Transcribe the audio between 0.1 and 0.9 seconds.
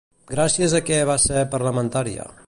Gràcies a